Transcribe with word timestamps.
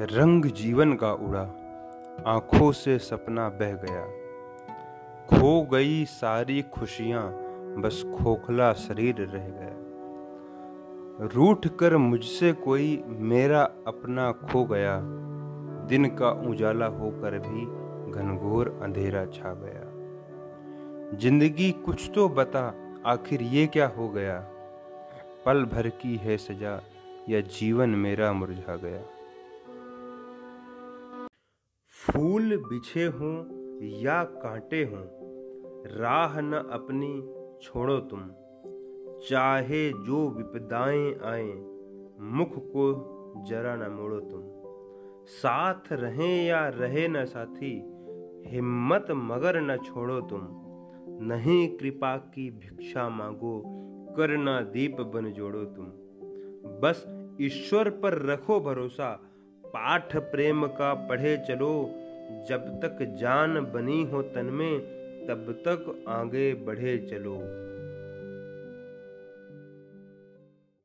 रंग 0.00 0.44
जीवन 0.44 0.92
का 0.92 1.12
उड़ा, 1.12 1.40
आँखों 2.26 2.72
से 2.72 2.98
सपना 2.98 3.48
बह 3.48 3.72
गया। 3.72 4.02
खो 5.26 5.62
गई 5.62 6.04
सारी 6.04 6.62
खुशियाँ, 6.62 7.30
बस 7.78 8.04
खोखला 8.18 8.72
शरीर 8.72 9.14
रह 9.18 9.48
गया। 9.48 11.28
रूठ 11.34 11.66
कर 11.66 11.96
मुझसे 11.96 12.52
कोई 12.52 13.04
मेरा 13.06 13.62
अपना 13.62 14.32
खो 14.32 14.64
गया, 14.64 15.00
दिन 15.86 16.06
का 16.06 16.30
उजाला 16.30 16.86
होकर 16.86 17.38
भी 17.38 17.66
घनघोर 18.12 18.80
अंधेरा 18.82 19.26
छा 19.26 19.54
गया। 19.54 19.84
ज़िंदगी 21.18 21.72
कुछ 21.72 22.10
तो 22.14 22.28
बता, 22.28 22.74
आखिर 23.06 23.42
ये 23.42 23.66
क्या 23.66 23.86
हो 23.86 24.08
गया? 24.08 24.40
पल 25.46 25.64
भर 25.64 25.88
की 25.88 26.16
है 26.16 26.36
सजा, 26.36 26.80
या 27.28 27.40
जीवन 27.40 27.90
मेरा 27.90 28.32
मुरझा 28.32 28.76
गया? 28.76 29.00
फूल 32.10 32.56
बिछे 32.56 33.04
हों 33.04 33.34
या 34.00 34.24
कांटे 34.24 34.84
हों, 34.84 35.02
राह 35.98 36.40
न 36.40 36.52
अपनी 36.52 37.22
छोड़ो 37.62 37.98
तुम। 37.98 38.20
चाहे 39.28 39.90
जो 39.90 40.28
विपदाएँ 40.28 41.14
आए, 41.14 41.52
मुख 42.20 42.58
को 42.58 42.92
जरा 43.48 43.76
न 43.76 43.92
मोड़ो 43.92 44.20
तुम। 44.20 44.42
साथ 45.26 45.92
रहें 45.92 46.46
या 46.46 46.68
रहे 46.68 47.08
न 47.08 47.24
साथी, 47.24 47.82
हिम्मत 48.46 49.06
मगर 49.10 49.60
न 49.60 49.76
छोड़ो 49.76 50.20
तुम। 50.20 50.40
नहीं 51.26 51.76
कृपा 51.76 52.16
की 52.16 52.50
भिक्षा 52.50 53.08
मांगो 53.08 53.62
करना 54.16 54.60
दीप 54.60 54.96
बन 55.00 55.32
जोड़ो 55.32 55.64
तुम। 55.64 55.84
बस 56.80 57.26
ईश्वर 57.40 57.90
पर 57.90 58.26
रखो 58.26 58.60
भरोसा 58.60 59.27
पाठ 59.68 60.16
प्रेम 60.16 60.66
का 60.66 60.94
पढ़े 60.94 61.36
चलो। 61.48 61.90
जब 62.48 62.80
तक 62.84 63.16
जान 63.18 63.60
बनी 63.60 64.02
हो 64.04 64.22
तन 64.22 64.46
में, 64.46 64.80
तब 65.28 65.52
तक 65.52 66.04
आगे 66.08 66.54
बढ़े 66.54 66.98
चलो। 66.98 67.34